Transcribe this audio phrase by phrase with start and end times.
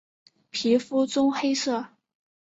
[0.49, 1.89] 皮肤棕黑色。